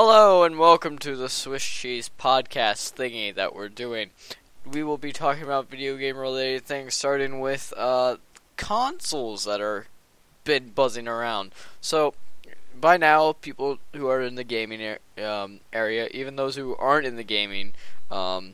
[0.00, 4.10] Hello and welcome to the Swiss Cheese podcast thingy that we're doing.
[4.64, 8.18] We will be talking about video game related things, starting with uh,
[8.56, 9.88] consoles that are
[10.44, 11.50] been buzzing around.
[11.80, 12.14] So,
[12.80, 17.16] by now, people who are in the gaming um, area, even those who aren't in
[17.16, 17.72] the gaming
[18.08, 18.52] um,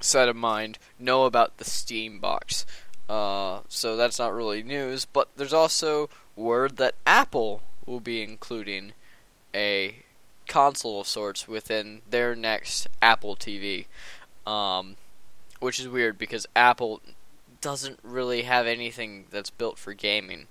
[0.00, 2.66] set of mind, know about the Steam box.
[3.08, 8.92] Uh, so that's not really news, but there's also word that Apple will be including
[9.54, 10.02] a
[10.48, 13.86] console of sorts within their next Apple TV.
[14.46, 14.96] Um,
[15.60, 17.00] which is weird because Apple
[17.60, 20.46] doesn't really have anything that's built for gaming.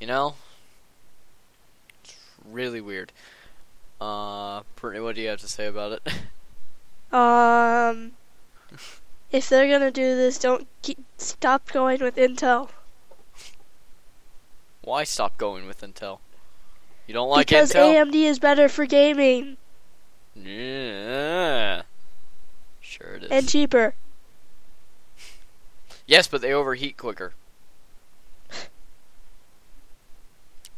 [0.00, 0.34] You know?
[2.04, 3.12] It's really weird.
[4.00, 6.12] Uh, Brittany, what do you have to say about it?
[7.12, 8.12] Um,
[9.30, 12.70] if they're gonna do this, don't keep, stop going with Intel
[14.80, 16.20] Why stop going with Intel?
[17.06, 17.94] You don't like because Intel?
[17.94, 19.56] AMD is better for gaming
[20.34, 21.82] Yeah.
[22.80, 23.30] Sure it is.
[23.30, 23.94] and cheaper.
[26.06, 27.32] Yes, but they overheat quicker.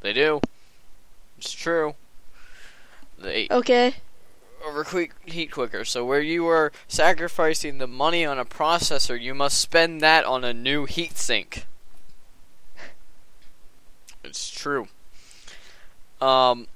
[0.01, 0.41] They do.
[1.39, 1.95] It's true.
[3.19, 3.95] They Okay,
[4.63, 5.85] overheat quicker.
[5.87, 10.45] So where you are sacrificing the money on a processor, you must spend that on
[10.45, 11.63] a new heatsink.
[14.23, 14.89] It's true.
[16.21, 16.69] Um,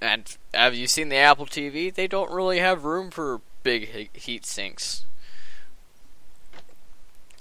[0.00, 1.92] and have you seen the Apple TV?
[1.92, 5.04] They don't really have room for big heat sinks.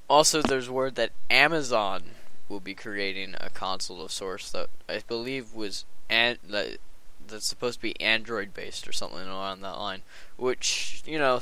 [0.09, 2.04] Also, there's word that Amazon
[2.50, 6.78] will be creating a console of sorts that I believe was and that
[7.28, 10.02] that's supposed to be Android based or something along that line.
[10.38, 11.40] Which you know,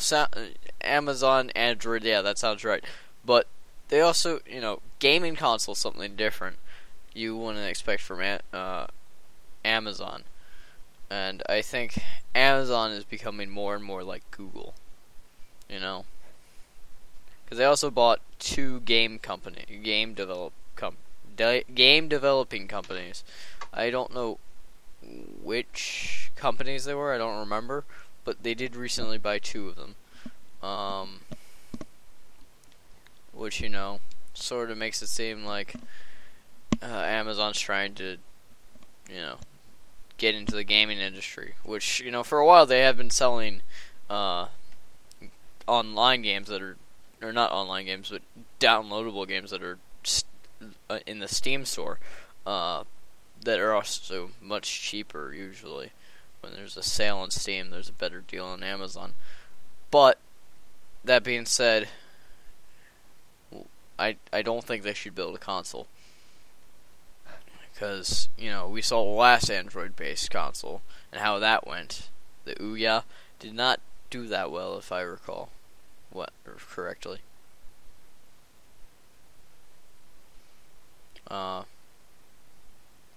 [0.82, 2.84] Amazon Android, yeah, that sounds right.
[3.23, 3.48] But
[3.89, 6.58] they also, you know, gaming console something different.
[7.16, 8.21] You wouldn't expect from
[8.53, 8.88] uh,
[9.63, 10.23] Amazon,
[11.09, 11.97] and I think
[12.35, 14.75] Amazon is becoming more and more like Google.
[15.67, 16.05] You know,
[17.43, 20.98] because they also bought two game company, game develop com-
[21.36, 23.23] de- game developing companies.
[23.73, 24.37] I don't know
[25.42, 27.14] which companies they were.
[27.14, 27.86] I don't remember,
[28.23, 29.95] but they did recently buy two of them.
[30.61, 31.21] Um,
[33.36, 33.99] which you know
[34.33, 35.75] sort of makes it seem like
[36.81, 38.17] uh, Amazon's trying to,
[39.09, 39.37] you know,
[40.17, 41.55] get into the gaming industry.
[41.63, 43.61] Which you know for a while they have been selling
[44.09, 44.47] uh,
[45.67, 46.77] online games that are,
[47.21, 48.21] or not online games, but
[48.59, 50.25] downloadable games that are st-
[50.89, 51.99] uh, in the Steam store.
[52.45, 52.83] Uh,
[53.43, 55.92] that are also much cheaper usually.
[56.42, 59.13] When there's a sale on Steam, there's a better deal on Amazon.
[59.92, 60.19] But
[61.03, 61.89] that being said,
[63.97, 65.87] I I don't think they should build a console
[67.75, 70.81] because you know we saw the last Android-based console
[71.11, 72.09] and how that went.
[72.45, 73.03] The Ouya
[73.39, 75.49] did not do that well, if I recall,
[76.09, 77.19] what correctly.
[81.30, 81.63] Uh,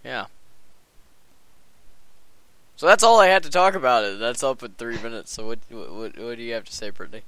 [0.05, 0.27] yeah.
[2.77, 4.19] So that's all I had to talk about it.
[4.19, 5.33] That's up in three minutes.
[5.33, 7.23] So what what what, what do you have to say, Brittany?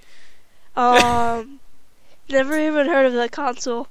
[0.76, 1.60] um,
[2.28, 3.88] never even heard of that console.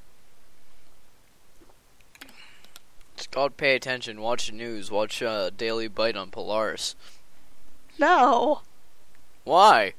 [2.21, 4.22] It's called Pay Attention.
[4.22, 4.91] Watch the news.
[4.91, 6.96] Watch uh, Daily Bite on Polaris.
[7.97, 8.62] No,
[9.44, 9.94] Why?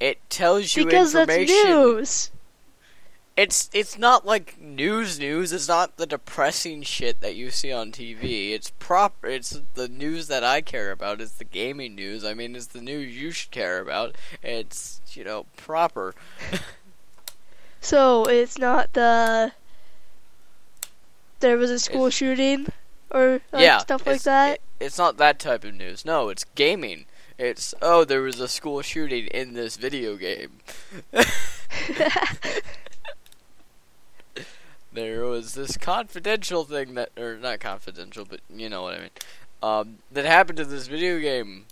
[0.00, 2.30] It tells you because that's news.
[3.36, 5.52] It's it's not like news news.
[5.52, 8.52] It's not the depressing shit that you see on TV.
[8.52, 9.26] It's proper.
[9.28, 11.20] It's the news that I care about.
[11.20, 12.24] It's the gaming news.
[12.24, 14.16] I mean, it's the news you should care about.
[14.42, 16.14] It's you know proper.
[17.80, 19.52] So it's not the
[21.44, 22.66] there was a school shooting
[23.10, 24.54] or like, yeah, stuff like it's, that.
[24.54, 26.04] it- it's not that type of news.
[26.06, 27.04] No, it's gaming.
[27.38, 30.60] It's oh, there was a school shooting in this video game.
[34.92, 39.10] there was this confidential thing that, or not confidential, but you know what I mean.
[39.62, 41.66] Um, that happened to this video game.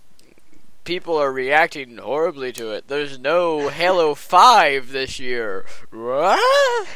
[0.84, 2.88] People are reacting horribly to it.
[2.88, 5.64] There's no Halo Five this year.
[5.90, 6.88] What?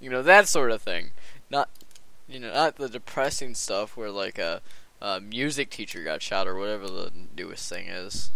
[0.00, 1.10] You know that sort of thing.
[1.50, 1.68] Not,
[2.28, 4.60] you know, not the depressing stuff where like a,
[5.00, 8.30] a music teacher got shot or whatever the newest thing is.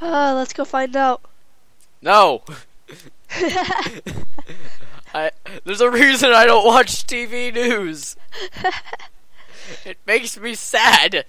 [0.00, 1.22] Uh, let's go find out.
[2.00, 2.42] No.
[5.14, 5.30] I
[5.64, 8.16] there's a reason I don't watch TV news.
[9.84, 11.26] It makes me sad.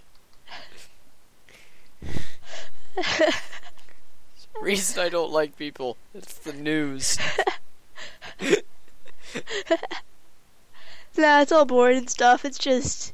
[4.62, 5.98] reason I don't like people.
[6.14, 7.18] It's the news.
[11.18, 12.46] Nah, it's all boring stuff.
[12.46, 13.14] It's just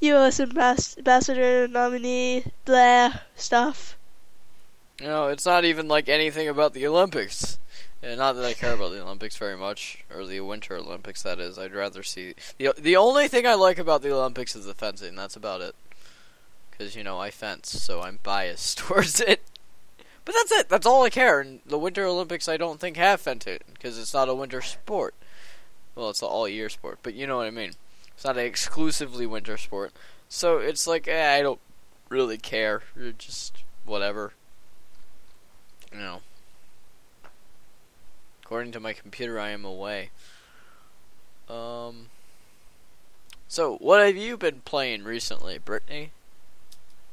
[0.00, 0.40] U.S.
[0.40, 3.96] ambassador nominee, blah stuff.
[5.00, 7.58] You know, it's not even like anything about the Olympics.
[8.02, 11.22] And not that I care about the Olympics very much, or the Winter Olympics.
[11.22, 14.66] That is, I'd rather see the the only thing I like about the Olympics is
[14.66, 15.14] the fencing.
[15.14, 15.74] That's about it.
[16.70, 19.42] Because you know I fence, so I'm biased towards it.
[20.24, 20.68] But that's it.
[20.68, 21.40] That's all I care.
[21.40, 25.14] And the Winter Olympics, I don't think have fencing because it's not a winter sport.
[25.94, 27.72] Well, it's an all-year sport, but you know what I mean.
[28.14, 29.92] It's not an exclusively winter sport,
[30.28, 31.60] so it's like eh, I don't
[32.08, 32.82] really care.
[32.96, 34.32] You're Just whatever.
[35.92, 36.20] You know.
[38.42, 40.10] According to my computer, I am away.
[41.48, 42.06] Um.
[43.48, 46.10] So, what have you been playing recently, Brittany?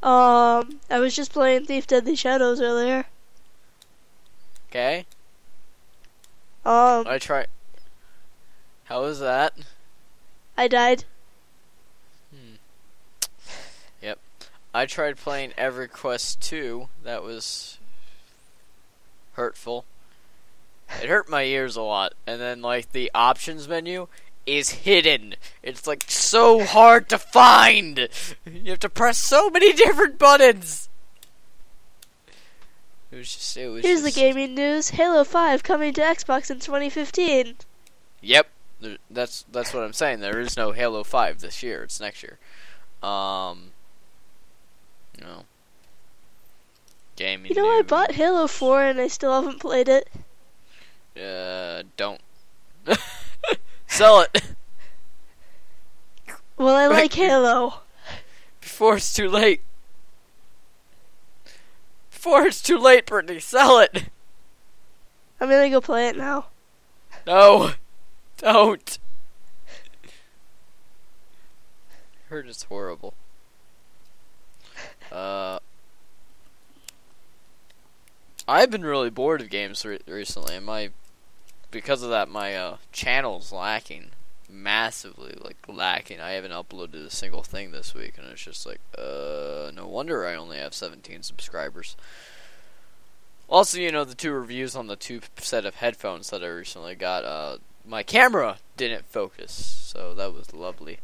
[0.01, 3.05] Um, I was just playing Thief Deadly Shadows earlier.
[4.69, 5.05] Okay.
[6.65, 7.45] Um, I try.
[8.91, 9.53] How was that?
[10.57, 11.05] I died.
[12.29, 12.55] Hmm.
[14.01, 14.19] Yep.
[14.73, 16.89] I tried playing EverQuest 2.
[17.05, 17.77] That was
[19.35, 19.85] hurtful.
[21.01, 22.15] It hurt my ears a lot.
[22.27, 24.09] And then, like, the options menu
[24.45, 25.35] is hidden.
[25.63, 28.09] It's, like, so hard to find.
[28.45, 30.89] You have to press so many different buttons.
[33.09, 36.59] It was just, it was Here's the gaming news: Halo 5 coming to Xbox in
[36.59, 37.55] 2015.
[38.19, 38.47] Yep,
[38.81, 40.19] there, that's that's what I'm saying.
[40.19, 41.83] There is no Halo Five this year.
[41.83, 42.37] It's next year.
[43.01, 43.71] Um,
[45.19, 45.45] no.
[47.15, 47.49] Gaming.
[47.51, 50.09] You know, I bought Halo 4 and I still haven't played it.
[51.15, 52.21] Uh, don't
[53.87, 54.41] sell it
[56.57, 57.81] Well, I like Halo.
[58.61, 59.61] before it's too late.
[62.11, 64.05] Before it's too late, Brittany, sell it.
[65.39, 66.45] I'm gonna go play it now.
[67.27, 67.71] No,
[68.41, 68.99] don't.
[72.29, 73.13] Heard it's horrible.
[75.11, 75.59] Uh,
[78.47, 80.91] I've been really bored of games re- recently, and my
[81.71, 84.11] because of that, my uh, channel's lacking
[84.49, 86.19] massively, like lacking.
[86.19, 90.25] I haven't uploaded a single thing this week, and it's just like, uh, no wonder
[90.25, 91.95] I only have 17 subscribers.
[93.49, 96.95] Also, you know, the two reviews on the two set of headphones that I recently
[96.95, 100.99] got, uh, my camera didn't focus, so that was lovely.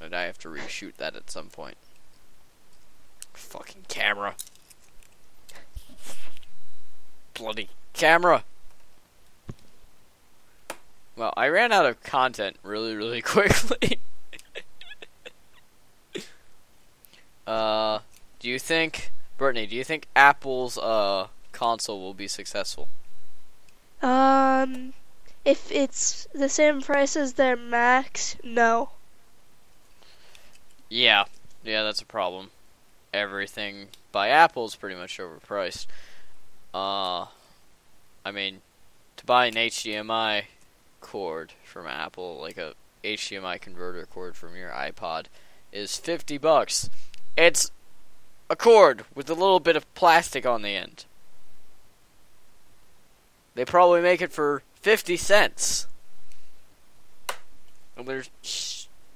[0.00, 1.76] And I have to reshoot that at some point.
[3.32, 4.34] Fucking camera.
[7.34, 8.44] Bloody camera.
[11.16, 13.98] Well, I ran out of content really, really quickly.
[17.46, 18.00] uh,
[18.40, 22.88] do you think, Brittany, do you think Apple's, uh, console will be successful?
[24.02, 24.92] Um,
[25.44, 28.90] if it's the same price as their Macs, no.
[30.88, 31.24] Yeah,
[31.64, 32.50] yeah, that's a problem.
[33.12, 35.86] Everything by Apple is pretty much overpriced.
[36.72, 37.26] Uh,
[38.24, 38.60] I mean,
[39.16, 40.44] to buy an HDMI
[41.00, 42.74] cord from Apple, like a
[43.04, 45.26] HDMI converter cord from your iPod,
[45.72, 46.88] is fifty bucks.
[47.36, 47.70] It's
[48.48, 51.04] a cord with a little bit of plastic on the end.
[53.54, 55.86] They probably make it for fifty cents,
[57.96, 58.24] and they're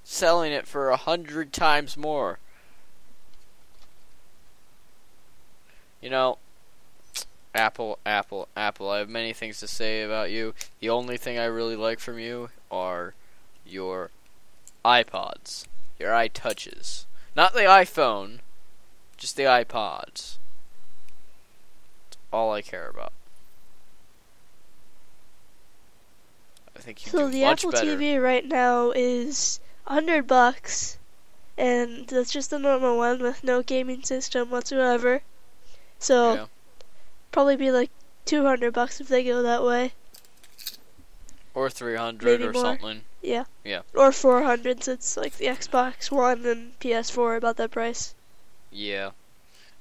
[0.02, 2.38] selling it for a hundred times more.
[6.00, 6.38] You know,
[7.54, 8.88] Apple, Apple, Apple.
[8.88, 10.54] I have many things to say about you.
[10.80, 13.12] The only thing I really like from you are
[13.66, 14.10] your
[14.86, 15.66] iPods,
[15.98, 17.04] your iTouches,
[17.36, 18.38] not the iPhone,
[19.18, 20.38] just the iPods.
[22.08, 23.12] That's all I care about.
[26.88, 27.86] Think you So the Apple better.
[27.86, 30.98] TV right now is a hundred bucks,
[31.56, 35.20] and that's just the normal one with no gaming system whatsoever.
[35.98, 36.46] So Yeah.
[37.30, 37.90] probably be like
[38.24, 39.92] two hundred bucks if they go that way.
[41.54, 42.62] Or 300 Maybe or more.
[42.62, 43.02] something.
[43.20, 43.44] Yeah.
[43.64, 43.82] Yeah.
[43.94, 48.14] Or four hundred since like the Xbox One and PS4 about that price.
[48.70, 49.10] Yeah.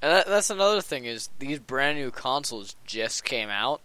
[0.02, 3.80] And that, that's another thing is these brand new consoles just came out.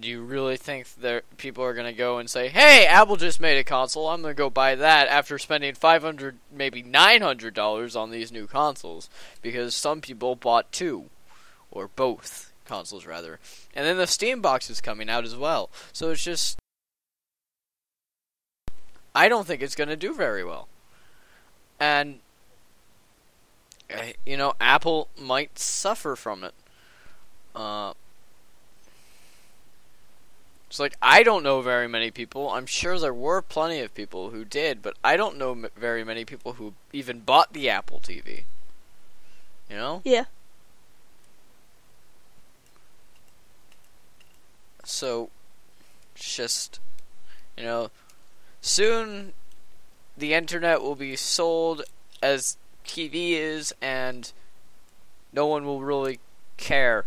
[0.00, 3.40] Do you really think that people are going to go and say, "Hey, Apple just
[3.40, 4.08] made a console.
[4.08, 9.08] I'm going to go buy that after spending 500 maybe $900 on these new consoles?"
[9.40, 11.10] Because some people bought two
[11.70, 13.38] or both consoles rather.
[13.74, 15.70] And then the Steam box is coming out as well.
[15.92, 16.58] So it's just
[19.14, 20.68] I don't think it's going to do very well.
[21.78, 22.18] And
[23.92, 26.54] uh, you know, Apple might suffer from it.
[27.54, 27.92] Uh,
[30.74, 32.50] It's like I don't know very many people.
[32.50, 36.02] I'm sure there were plenty of people who did, but I don't know m- very
[36.02, 38.42] many people who even bought the Apple TV.
[39.70, 40.02] You know?
[40.04, 40.24] Yeah.
[44.82, 45.30] So,
[46.16, 46.80] just,
[47.56, 47.92] you know,
[48.60, 49.32] soon
[50.16, 51.82] the internet will be sold
[52.20, 54.32] as TV is, and
[55.32, 56.18] no one will really
[56.56, 57.04] care.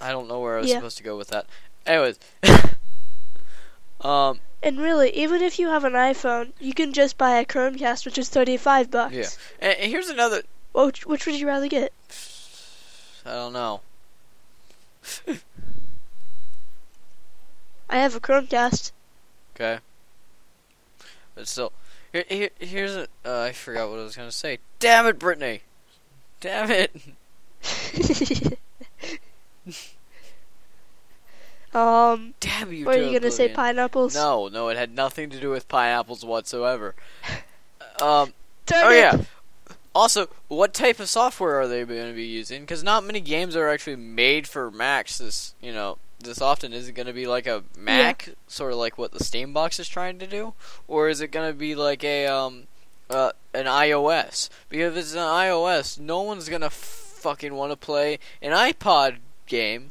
[0.00, 0.76] I don't know where I was Yeah.
[0.76, 1.46] supposed to go with that.
[1.86, 2.18] Anyways,
[4.00, 8.04] um, And really, even if you have an iPhone, you can just buy a Chromecast,
[8.04, 9.14] which is thirty-five bucks.
[9.14, 9.26] Yeah.
[9.60, 10.42] and, and here's another.
[10.72, 11.92] Which, which would you rather get?
[13.26, 13.80] I don't know.
[17.90, 18.92] I have a Chromecast.
[19.56, 19.78] Okay.
[21.34, 21.72] But still,
[22.12, 23.08] here, here here's a.
[23.24, 24.58] Uh, I forgot what I was gonna say.
[24.78, 25.62] Damn it, Brittany!
[26.40, 26.94] Damn it!
[31.74, 32.84] um, Damn you!
[32.86, 33.48] what are you gonna say?
[33.48, 34.14] Pineapples?
[34.14, 36.94] No, no, it had nothing to do with pineapples whatsoever.
[38.02, 38.32] Um.
[38.72, 38.96] Oh it.
[38.96, 39.24] yeah.
[39.94, 42.62] Also, what type of software are they going to be using?
[42.62, 45.18] Because not many games are actually made for Macs.
[45.18, 48.78] This, you know, this often is it going to be like a Mac, sort of
[48.78, 50.54] like what the Steam box is trying to do,
[50.86, 52.68] or is it going to be like a um,
[53.08, 54.48] uh, an iOS?
[54.68, 59.16] Because if it's an iOS, no one's going to fucking want to play an iPod
[59.46, 59.90] game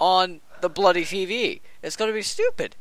[0.00, 1.60] on the bloody TV.
[1.82, 2.76] It's going to be stupid.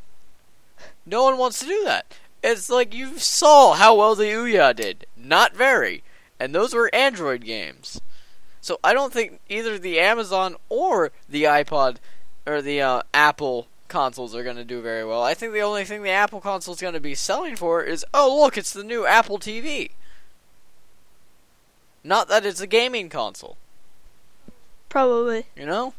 [1.05, 2.05] No one wants to do that.
[2.43, 5.05] It's like you saw how well the Ouya did.
[5.15, 6.03] Not very.
[6.39, 7.99] And those were Android games.
[8.61, 11.97] So I don't think either the Amazon or the iPod
[12.45, 15.23] or the uh, Apple consoles are going to do very well.
[15.23, 18.05] I think the only thing the Apple console is going to be selling for is,
[18.13, 19.91] oh, look, it's the new Apple TV.
[22.03, 23.57] Not that it's a gaming console,
[24.87, 25.45] Probably.
[25.55, 25.93] you know?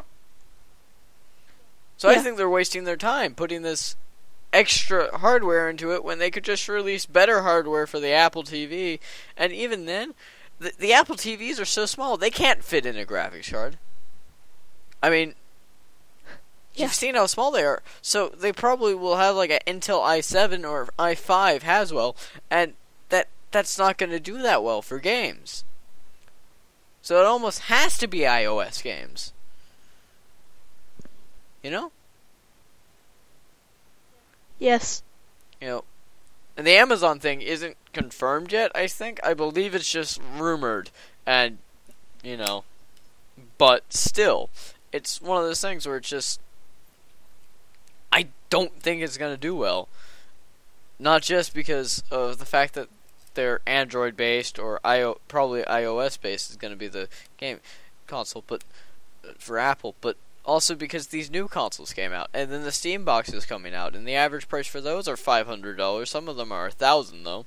[1.99, 3.97] So I think they're wasting their time putting this
[4.52, 8.99] extra hardware into it when they could just release better hardware for the Apple TV.
[9.37, 10.14] And even then,
[10.59, 13.78] the, the Apple TVs are so small they can't fit in a graphics card.
[15.02, 15.35] I mean,
[16.75, 16.85] Yeah.
[16.85, 20.69] you've seen how small they are, so they probably will have like an Intel i7
[20.69, 22.17] or i5 Haswell,
[22.50, 22.75] and
[23.09, 25.64] that that's not going to do that well for games.
[27.02, 29.33] So it almost has to be iOS games.
[31.69, 31.93] You know?
[34.59, 35.03] Yes.
[35.61, 35.85] you know,
[36.57, 38.73] and the Amazon thing isn't confirmed yet.
[38.75, 40.89] I think I believe it's just rumored,
[41.27, 41.59] and
[42.23, 42.65] you know,
[43.59, 44.49] but still,
[44.93, 46.41] it's one of those things where it's just
[48.11, 49.91] I don't think it's gonna do well.
[50.99, 52.89] Not just because of the fact that
[53.35, 57.61] they're Android based or IO probably iOS based is gonna be the game
[58.07, 58.65] console, but
[59.23, 60.17] uh, for Apple, but
[60.49, 63.95] also because these new consoles came out, and then the Steam box is coming out,
[63.95, 66.11] and the average price for those are five hundred dollars.
[66.11, 67.45] Some of them are a thousand though,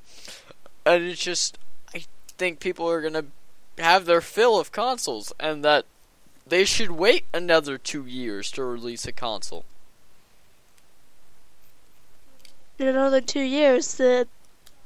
[0.86, 1.58] and it's just
[1.96, 2.06] I
[2.38, 3.26] think people are gonna
[3.80, 5.86] have their fill of consoles, and that
[6.46, 9.66] they should wait another two years to release a console.
[12.78, 14.28] In another two years, the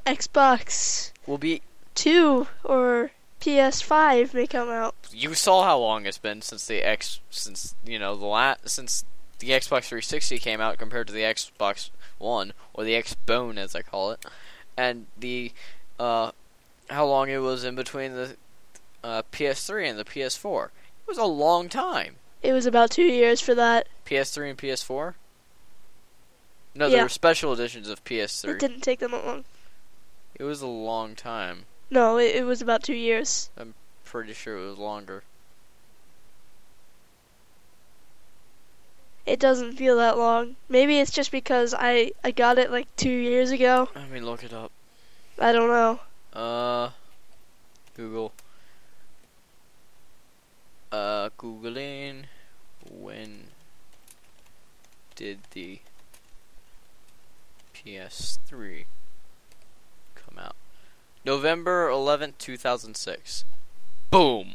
[0.06, 1.62] Xbox Will be
[1.96, 3.12] Two or
[3.46, 4.96] PS5 may come out.
[5.12, 9.06] you saw how long it's been since the X since you know the la- since
[9.40, 13.82] the Xbox 360 came out compared to the Xbox One or the Xbone as I
[13.82, 14.26] call it,
[14.76, 15.52] and the
[16.00, 16.32] uh,
[16.90, 18.36] how long it was in between the
[19.04, 20.66] uh, PS3 and the PS4.
[20.66, 22.16] It was a long time.
[22.42, 23.88] It was about two years for that.
[24.06, 25.14] PS3 and PS4.
[26.74, 26.92] No, Yeah.
[26.96, 28.50] there were special editions of PS3.
[28.50, 29.46] It didn't take them that long.
[30.36, 31.66] It was a long time.
[31.90, 33.50] No, it, it was about two years.
[33.58, 33.74] I'm
[34.04, 35.24] pretty sure it was longer.
[39.26, 40.56] It doesn't feel that long.
[40.70, 43.90] Maybe it's just because I, I got it like two years ago.
[43.96, 44.72] Let me look it up.
[45.40, 46.00] I don't know.
[46.40, 46.92] Uh,
[47.96, 48.34] Google.
[50.92, 52.26] Uh, googling.
[52.90, 53.46] When
[55.16, 55.80] did the
[57.74, 59.05] PS3 come out?
[61.26, 63.44] November eleventh, two thousand six.
[64.12, 64.54] Boom.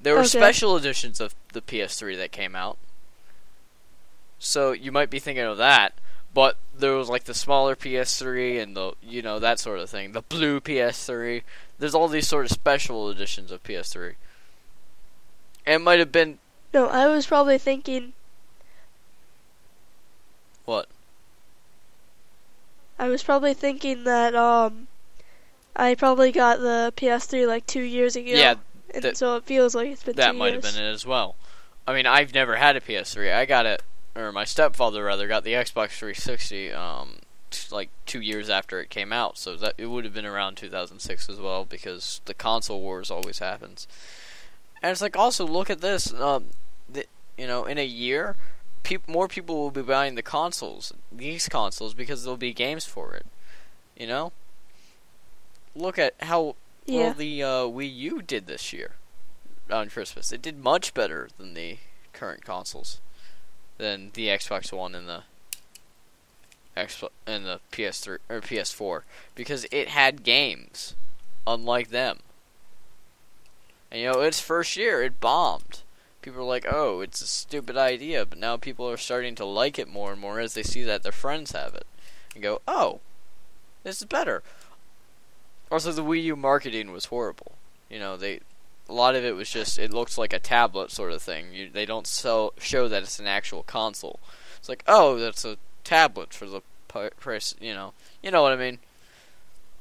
[0.00, 0.28] There were Okay.
[0.28, 2.76] special editions of the PS3 that came out.
[4.38, 5.94] So you might be thinking of that,
[6.34, 10.12] but there was like the smaller PS3 and the you know that sort of thing.
[10.12, 11.42] The blue PS3.
[11.78, 14.14] There's all these sort of special editions of PS3.
[15.66, 16.38] And it might have been
[16.72, 18.12] No, I was probably thinking.
[20.66, 20.88] What?
[22.98, 24.86] I was probably thinking that um,
[25.76, 28.30] I probably got the PS3 like two years ago.
[28.30, 28.54] Yeah,
[28.94, 31.36] and so it feels like it's been that might have been it as well.
[31.86, 33.34] I mean, I've never had a PS3.
[33.34, 33.82] I got it
[34.16, 37.16] or my stepfather rather, got the Xbox 360 um,
[37.50, 40.56] t- like two years after it came out, so that it would have been around
[40.56, 43.88] 2006 as well because the console wars always happens.
[44.82, 46.46] And it's like also look at this, um,
[46.92, 48.36] the, you know, in a year,
[48.82, 53.14] peop- more people will be buying the consoles, these consoles, because there'll be games for
[53.14, 53.26] it.
[53.96, 54.32] You know,
[55.74, 57.00] look at how Yeah.
[57.00, 58.92] well the uh, Wii U did this year
[59.70, 60.32] on Christmas.
[60.32, 61.78] It did much better than the
[62.12, 63.00] current consoles,
[63.78, 65.22] than the Xbox One and the
[66.76, 69.02] Xbox and the PS3 or PS4
[69.34, 70.94] because it had games,
[71.46, 72.20] unlike them.
[73.90, 75.80] And you know, its first year it bombed.
[76.20, 79.78] People were like, "Oh, it's a stupid idea," but now people are starting to like
[79.78, 81.86] it more and more as they see that their friends have it,
[82.34, 83.00] and go, "Oh,
[83.82, 84.42] this is better."
[85.74, 87.50] Also, the Wii U marketing was horrible.
[87.90, 88.38] You know, they
[88.88, 91.46] a lot of it was just it looks like a tablet sort of thing.
[91.52, 94.20] You, they don't sell, show that it's an actual console.
[94.56, 97.56] It's like, oh, that's a tablet for the price.
[97.60, 98.78] You know, you know what I mean.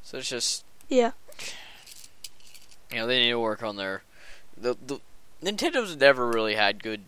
[0.01, 1.12] So it's just Yeah.
[2.89, 4.01] you know they need to work on their
[4.57, 5.00] the the
[5.43, 7.01] Nintendo's never really had good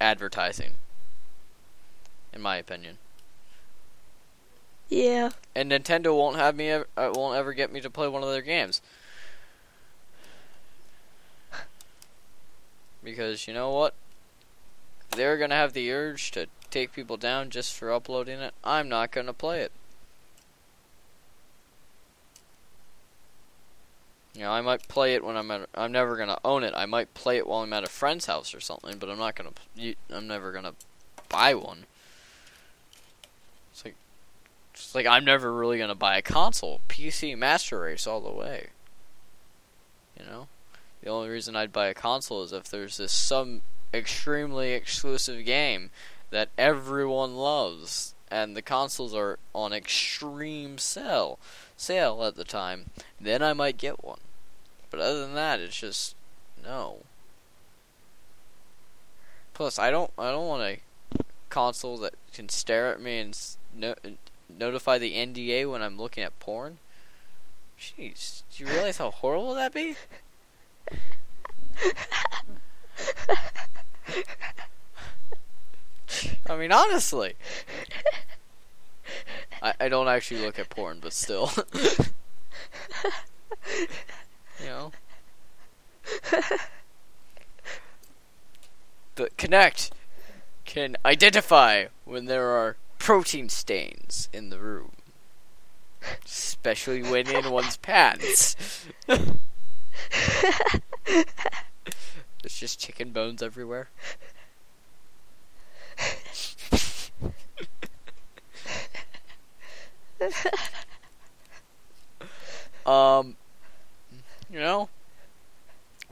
[0.00, 0.74] advertising,
[2.32, 2.98] in my opinion.
[4.88, 5.30] Yeah.
[5.54, 8.30] And Nintendo won't have me ever, uh, won't ever get me to play one of
[8.30, 8.80] their games.
[13.02, 13.94] Because you know what?
[15.10, 18.54] They're gonna have the urge to take people down just for uploading it.
[18.62, 19.72] I'm not gonna play it.
[24.34, 25.68] You know, I might play it when I'm at.
[25.74, 26.74] I'm never gonna own it.
[26.76, 29.34] I might play it while I'm at a friend's house or something, but I'm not
[29.34, 29.52] gonna.
[30.10, 30.74] I'm never gonna
[31.30, 31.86] buy one.
[33.72, 33.94] It's like,
[34.76, 36.80] it's like I'm never really gonna buy a console.
[36.88, 38.68] PC Master Race all the way.
[40.18, 40.48] You know,
[41.02, 43.62] the only reason I'd buy a console is if there's this some
[43.94, 45.90] extremely exclusive game
[46.30, 51.38] that everyone loves, and the consoles are on extreme sale
[51.76, 52.90] sale at the time.
[53.20, 54.20] Then I might get one.
[54.90, 56.14] But other than that, it's just
[56.62, 56.98] no.
[59.54, 60.80] Plus, I don't I don't want a
[61.48, 63.38] console that can stare at me and
[63.74, 63.94] no,
[64.48, 66.78] notify the NSA when I'm looking at porn.
[67.78, 69.96] Jeez, do you realize how horrible that'd be?
[76.48, 77.34] I mean, honestly.
[79.62, 81.50] I, I don't actually look at porn, but still.
[84.60, 84.92] you know?
[89.16, 89.90] The Kinect
[90.64, 92.76] can identify when there are
[93.06, 94.90] protein stains in the room.
[96.24, 98.56] Especially when in one's pants.
[99.06, 99.28] There's
[102.48, 103.90] just chicken bones everywhere.
[112.84, 113.36] um,
[114.50, 114.88] you know,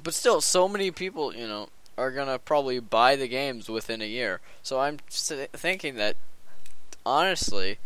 [0.01, 4.07] but still, so many people, you know, are gonna probably buy the games within a
[4.07, 4.41] year.
[4.63, 6.15] So I'm thinking that,
[7.05, 7.79] honestly,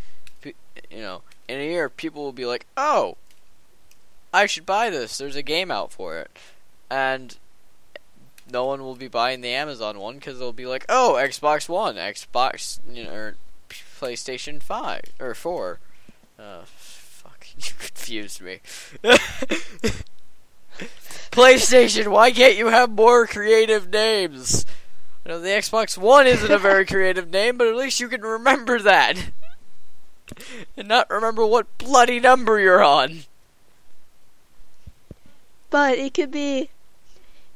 [0.45, 0.53] you
[0.91, 3.17] know, in a year, people will be like, "Oh,
[4.33, 5.19] I should buy this.
[5.19, 6.31] There's a game out for it,"
[6.91, 7.37] and
[8.51, 11.97] no one will be buying the Amazon one because they'll be like, "Oh, Xbox One,
[11.97, 13.37] Xbox, you know, or
[13.69, 15.81] PlayStation Five or Four.
[16.39, 18.61] Uh, fuck, you confused me.
[21.31, 24.65] PlayStation, why can't you have more creative names?
[25.29, 28.23] You know, the Xbox One isn't a very creative name, but at least you can
[28.23, 29.27] remember that.
[30.75, 33.25] and not remember what bloody number you're on.
[35.69, 36.71] But it could be.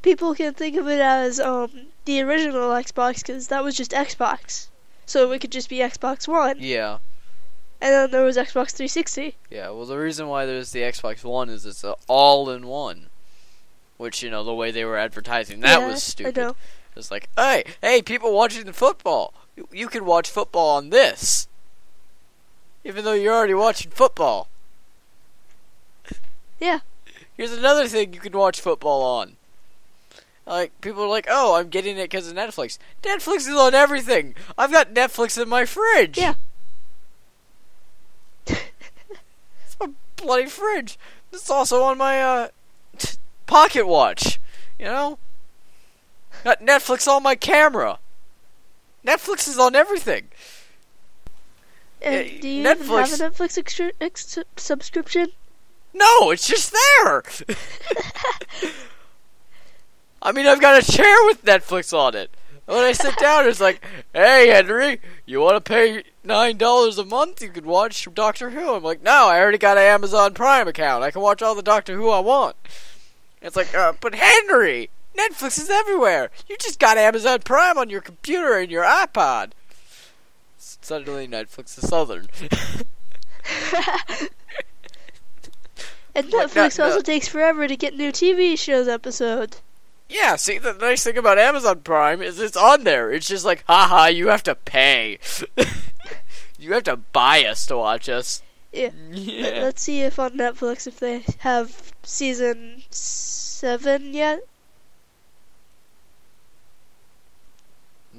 [0.03, 1.71] People can think of it as um
[2.05, 4.67] the original Xbox because that was just Xbox.
[5.07, 6.99] So it could just be Xbox One, Yeah.
[7.81, 9.35] and then there was Xbox 360.
[9.49, 13.07] Yeah, well, the reason why there's the Xbox One is it's a all-in-one,
[13.97, 16.39] which you know the way they were advertising that Yeah, was stupid.
[16.39, 16.57] I know.
[16.97, 21.49] It's like, hey, hey, people watching the football, you, you can watch football on this,
[22.85, 24.49] even though you're already watching football.
[26.61, 26.81] Yeah.
[27.37, 29.37] Here's another thing you can watch football on.
[30.47, 32.79] Like people are like, oh, I'm getting it because of Netflix.
[33.03, 34.35] Netflix is on everything.
[34.59, 36.19] I've got Netflix in my fridge.
[36.19, 36.35] Yeah.
[38.47, 40.99] It's my bloody fridge.
[41.33, 42.49] It's also on my uh
[43.47, 44.39] pocket watch.
[44.79, 45.19] You know?
[46.45, 47.99] Got Netflix on my camera.
[49.07, 50.29] Netflix is on everything.
[52.01, 55.29] And do you Netflix- have a Netflix extru- ex- subscription?
[55.95, 57.23] No, it's just there.
[60.23, 62.31] I mean, I've got a chair with Netflix on it.
[62.67, 67.05] when I sit down, it's like, "Hey, Henry, you want to pay nine dollars a
[67.05, 67.43] month?
[67.43, 71.03] You could watch Doctor Who." I'm like, "No, I already got an Amazon Prime account.
[71.05, 72.57] I can watch all the Doctor Who I want."
[73.43, 76.31] It's like, uh, "But Henry, Netflix is everywhere.
[76.49, 79.53] You just got Amazon Prime on your computer and your iPod."
[80.59, 82.29] Suddenly, Netflix is southern.
[86.15, 89.57] and Netflix also takes forever to get new TV shows episode.
[90.09, 93.11] Yeah, see, the nice thing about Amazon Prime is it's on there.
[93.11, 95.19] It's just like, haha, you have to pay.
[96.59, 98.43] you have to buy us to watch us.
[98.73, 98.91] Yeah.
[99.11, 99.63] Yeah.
[99.63, 104.41] Let's see if on Netflix if they have season seven yet.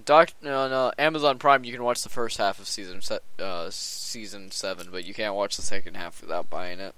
[0.06, 3.68] Doc, no, no, Amazon Prime, you can watch the first half of season se- uh,
[3.72, 6.94] season seven, but you can't watch the second half without buying it.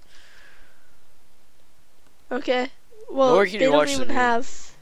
[2.30, 2.70] Okay.
[3.10, 4.72] Well, Nor they can you don't watch the even new- have.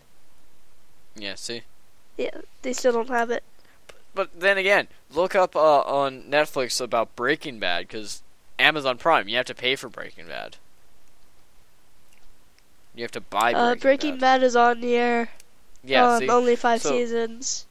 [1.16, 1.62] Yeah, see.
[2.16, 2.30] Yeah,
[2.62, 3.44] they still don't have it.
[4.14, 8.22] But then again, look up uh, on Netflix about Breaking Bad because
[8.58, 10.56] Amazon Prime, you have to pay for Breaking Bad.
[12.94, 14.40] You have to buy Breaking, uh, Breaking Bad.
[14.40, 14.42] Bad.
[14.44, 15.28] is on the air.
[15.82, 16.28] Yeah, see.
[16.28, 17.66] only five So- seasons.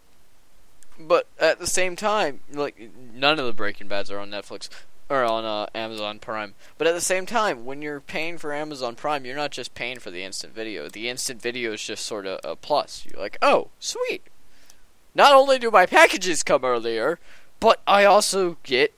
[1.08, 4.70] But at the same time, like none of the Breaking Bads are on Netflix
[5.10, 6.56] or on uh, Amazon Prime.
[6.78, 10.00] But at the same time, when you're paying for Amazon Prime, you're not just paying
[10.00, 10.88] for the instant video.
[10.90, 13.06] The instant video is just sort of a plus.
[13.06, 14.24] You're like, oh, sweet.
[15.14, 17.20] Not only do my packages come earlier,
[17.60, 18.94] but I also get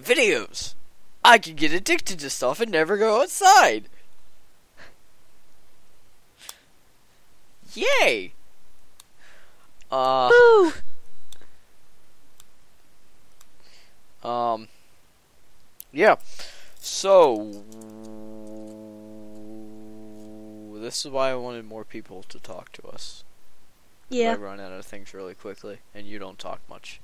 [0.00, 0.74] videos.
[1.22, 3.88] I can get addicted to stuff and never go outside.
[7.74, 8.32] Yay!
[9.90, 10.30] Uh.
[10.30, 10.72] Woo!
[14.28, 14.68] Um.
[15.92, 16.16] Yeah.
[16.80, 17.64] So
[20.80, 23.24] this is why I wanted more people to talk to us.
[24.08, 27.00] 'Cause I run out of things really quickly, and you don't talk much,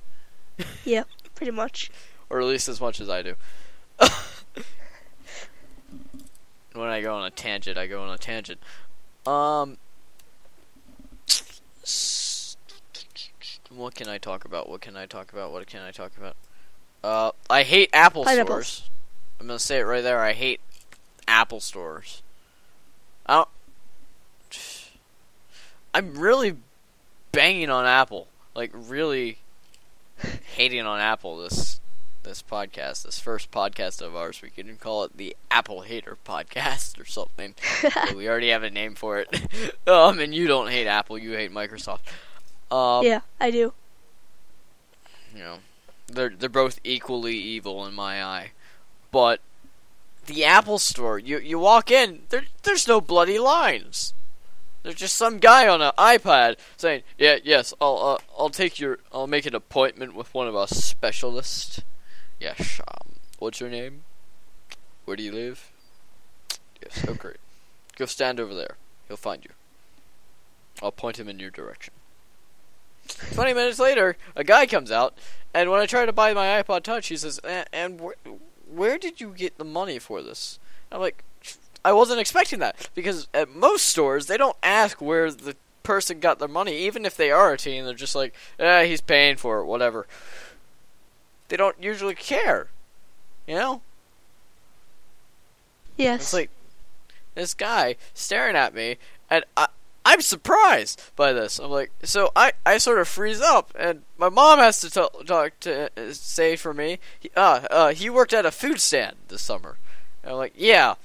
[0.83, 1.03] yeah,
[1.35, 1.89] pretty much.
[2.29, 3.35] or at least as much as I do.
[6.73, 8.59] when I go on a tangent, I go on a tangent.
[9.25, 9.77] Um.
[11.29, 11.61] s-
[13.69, 14.69] What can I talk about?
[14.69, 15.51] What can I talk about?
[15.51, 16.35] What can I talk about?
[17.03, 18.67] Uh, I hate Apple Pineapples.
[18.67, 18.89] stores.
[19.39, 20.19] I'm gonna say it right there.
[20.19, 20.59] I hate
[21.27, 22.21] Apple stores.
[23.25, 23.49] I don't.
[25.93, 26.57] I'm really
[27.31, 29.39] banging on Apple, like really
[30.55, 31.37] hating on Apple.
[31.37, 31.79] This
[32.27, 36.99] this podcast, this first podcast of ours, we can call it the Apple Hater Podcast
[36.99, 37.55] or something.
[38.15, 39.77] We already have a name for it.
[39.87, 41.99] um, and you don't hate Apple, you hate Microsoft.
[42.71, 43.73] Um, yeah, I do.
[45.33, 45.57] you know,
[46.07, 48.51] they're they're both equally evil in my eye.
[49.11, 49.39] But
[50.25, 54.13] the Apple Store, you you walk in, there there's no bloody lines.
[54.83, 58.99] There's just some guy on an iPad saying, "Yeah, yes, I'll uh, I'll take your
[59.11, 61.81] I'll make an appointment with one of our specialists."
[62.39, 64.03] Yes, um, what's your name?
[65.05, 65.71] Where do you live?
[66.81, 67.37] Yes, oh great.
[67.97, 68.75] Go stand over there.
[69.07, 69.51] He'll find you.
[70.81, 71.93] I'll point him in your direction.
[73.07, 75.13] 20 minutes later, a guy comes out,
[75.53, 78.97] and when I try to buy my iPod Touch, he says, "A- And wh- where
[78.97, 80.59] did you get the money for this?
[80.91, 81.23] I'm like,
[81.85, 86.39] I wasn't expecting that, because at most stores, they don't ask where the person got
[86.39, 89.59] their money, even if they are a teen, they're just like, eh, he's paying for
[89.59, 90.05] it, whatever.
[91.47, 92.67] They don't usually care,
[93.47, 93.81] you know?
[95.95, 96.21] Yes.
[96.21, 96.49] It's like
[97.35, 98.97] this guy staring at me,
[99.29, 99.66] and I,
[100.17, 101.59] I'm surprised by this.
[101.59, 105.11] I'm like, so I, I sort of freeze up, and my mom has to tell,
[105.11, 106.97] talk to uh, say for me.
[107.19, 109.77] He, uh, uh, he worked at a food stand this summer.
[110.23, 110.95] And I'm like, yeah,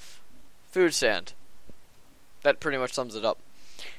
[0.71, 1.35] food stand.
[2.43, 3.39] That pretty much sums it up.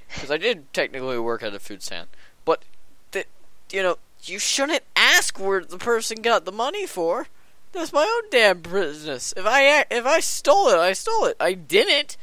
[0.08, 2.08] Because I did technically work at a food stand,
[2.44, 2.64] but
[3.12, 3.28] that
[3.72, 7.28] you know you shouldn't ask where the person got the money for.
[7.72, 9.32] That's my own damn business.
[9.38, 11.38] If I if I stole it, I stole it.
[11.40, 12.18] I didn't.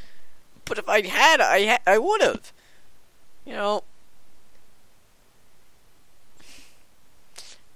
[0.64, 2.52] But if I had, I ha- I would have.
[3.50, 3.82] You know.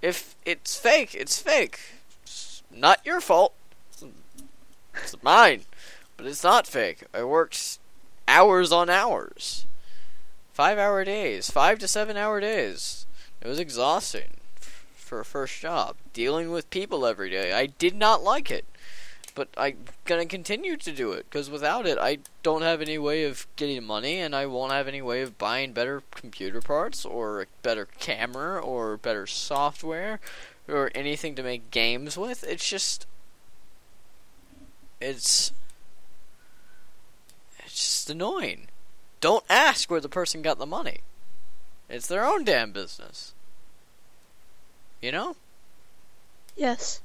[0.01, 1.79] If it's fake, it's fake.
[2.23, 3.53] It's not your fault.
[4.93, 5.63] It's mine.
[6.15, 7.03] But it's not fake.
[7.13, 7.79] I worked
[8.25, 9.65] hours on hours.
[10.53, 11.51] Five hour days.
[11.51, 13.05] Five to seven hour days.
[13.41, 14.37] It was exhausting
[14.95, 15.97] for a first job.
[16.13, 17.51] Dealing with people every day.
[17.51, 18.63] I did not like it.
[19.35, 23.25] But I'm gonna continue to do it because without it, I don't have any way
[23.25, 27.41] of getting money, and I won't have any way of buying better computer parts, or
[27.41, 30.21] a better camera, or better software,
[30.69, 32.45] or anything to make games with.
[32.45, 33.05] It's just,
[35.01, 35.51] it's,
[37.59, 38.69] it's just annoying.
[39.19, 40.99] Don't ask where the person got the money.
[41.89, 43.33] It's their own damn business.
[45.01, 45.35] You know?
[46.55, 47.01] Yes.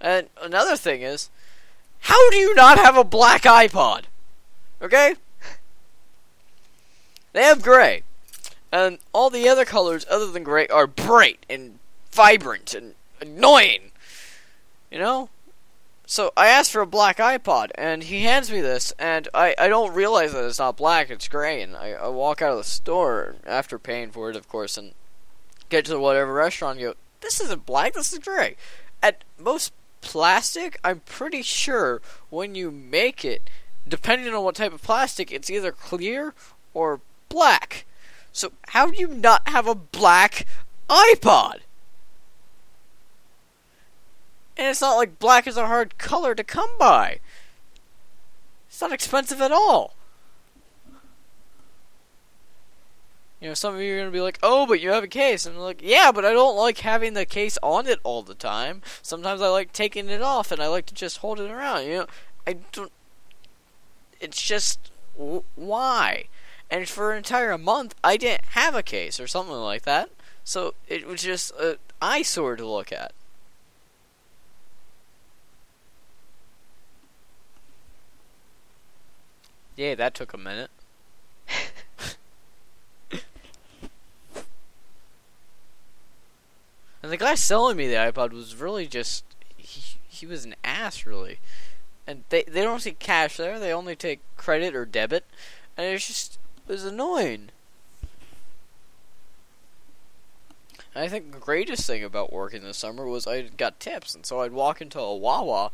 [0.00, 1.30] And another thing is,
[2.00, 4.04] how do you not have a black iPod?
[4.80, 5.16] Okay?
[7.32, 8.02] They have gray.
[8.72, 11.78] And all the other colors other than gray are bright and
[12.10, 13.90] vibrant and annoying.
[14.90, 15.30] You know?
[16.06, 19.68] So I asked for a black iPod, and he hands me this, and I, I
[19.68, 21.60] don't realize that it's not black, it's gray.
[21.60, 24.94] And I, I walk out of the store after paying for it, of course, and
[25.68, 28.56] get to whatever restaurant and go, This isn't black, this is gray.
[29.02, 33.48] At most plastic, I'm pretty sure when you make it,
[33.86, 36.34] depending on what type of plastic, it's either clear
[36.74, 37.84] or black.
[38.32, 40.46] So how do you not have a black
[40.88, 41.60] iPod?
[44.56, 47.20] And it's not like black is a hard color to come by.
[48.68, 49.94] It's not expensive at all.
[53.40, 55.08] You know, some of you are going to be like, oh, but you have a
[55.08, 55.46] case.
[55.46, 58.34] And I'm like, yeah, but I don't like having the case on it all the
[58.34, 58.82] time.
[59.00, 61.86] Sometimes I like taking it off and I like to just hold it around.
[61.86, 62.06] You know,
[62.46, 62.92] I don't.
[64.20, 64.90] It's just.
[65.56, 66.28] Why?
[66.70, 70.10] And for an entire month, I didn't have a case or something like that.
[70.44, 73.12] So it was just an eyesore to look at.
[79.76, 80.70] Yeah, that took a minute.
[87.08, 89.24] And the guy selling me the iPod was really just
[89.56, 91.38] he, he was an ass really.
[92.06, 95.24] And they they don't take cash there, they only take credit or debit.
[95.74, 97.48] And it just it was annoying.
[100.94, 104.26] And I think the greatest thing about working this summer was I got tips, and
[104.26, 105.70] so I'd walk into a Wawa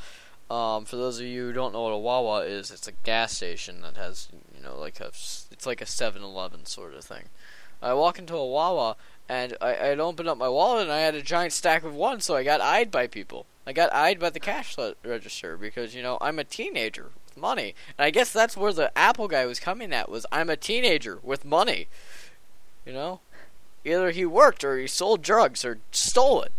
[0.48, 3.32] um, for those of you who don't know what a Wawa is, it's a gas
[3.32, 7.24] station that has, you know, like a, it's like a 7-Eleven sort of thing.
[7.82, 8.96] I walk into a Wawa
[9.28, 12.20] and I, I'd open up my wallet and I had a giant stack of one,
[12.20, 13.46] so I got eyed by people.
[13.66, 17.74] I got eyed by the cash register because, you know, I'm a teenager with money.
[17.96, 21.18] And I guess that's where the Apple guy was coming at, was I'm a teenager
[21.22, 21.88] with money.
[22.84, 23.20] You know?
[23.84, 26.52] Either he worked or he sold drugs or stole it.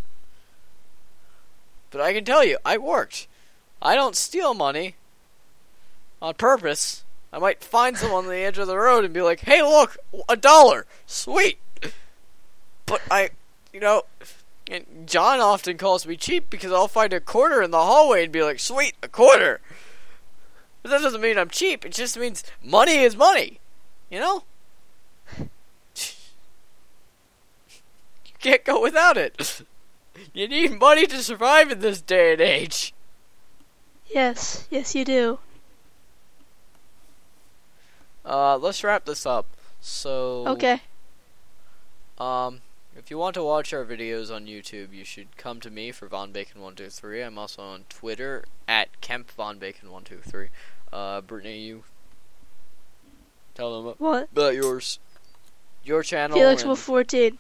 [1.92, 3.28] But I can tell you, I worked.
[3.82, 4.96] I don't steal money
[6.22, 7.04] on purpose.
[7.32, 9.98] I might find someone on the edge of the road and be like, "Hey, look,
[10.28, 11.60] a dollar, sweet."
[12.86, 13.32] But I,
[13.74, 14.04] you know,
[14.70, 18.32] and John often calls me cheap because I'll find a quarter in the hallway and
[18.32, 19.60] be like, "Sweet, a quarter."
[20.82, 21.86] But that doesn't mean I'm cheap.
[21.86, 23.60] It just means money is money,
[24.10, 24.44] you know.
[25.38, 25.48] You
[28.40, 29.64] can't go without it.
[30.34, 32.94] You need money to survive in this day and age.
[34.08, 35.40] Yes, yes, you do.
[38.24, 39.46] Uh, let's wrap this up.
[39.82, 40.48] So.
[40.48, 40.82] Okay.
[42.18, 42.62] Um,
[42.96, 46.08] if you want to watch our videos on YouTube, you should come to me for
[46.08, 47.22] Von Bacon one two three.
[47.22, 50.48] I'm also on Twitter at Kemp Von Bacon one two three.
[50.94, 51.84] Uh, Brittany, you
[53.54, 55.00] tell them what about yours,
[55.84, 56.38] your channel.
[56.38, 57.38] Felix Wolf fourteen.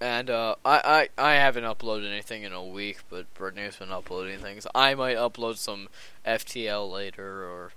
[0.00, 4.38] And uh, I, I I haven't uploaded anything in a week, but Brittany's been uploading
[4.38, 4.66] things.
[4.74, 5.88] I might upload some
[6.26, 7.72] FTL later or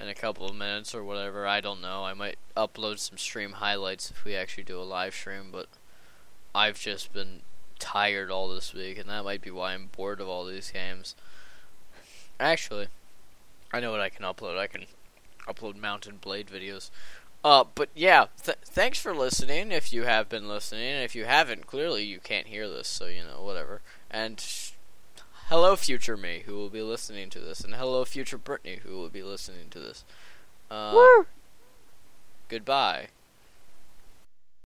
[0.00, 1.46] in a couple of minutes or whatever.
[1.46, 2.04] I don't know.
[2.04, 5.68] I might upload some stream highlights if we actually do a live stream, but
[6.54, 7.40] I've just been
[7.78, 11.14] tired all this week, and that might be why I'm bored of all these games.
[12.38, 12.88] Actually,
[13.72, 14.58] I know what I can upload.
[14.58, 14.86] I can
[15.46, 16.90] upload Mount and Blade videos.
[17.44, 19.72] Uh, but yeah, th- thanks for listening.
[19.72, 23.22] If you have been listening, if you haven't, clearly you can't hear this, so you
[23.24, 23.80] know whatever.
[24.10, 24.72] And sh-
[25.52, 29.10] hello, future me, who will be listening to this, and hello, future Brittany, who will
[29.10, 30.02] be listening to this.
[30.70, 31.26] Uh, Woo!
[32.48, 33.08] Goodbye.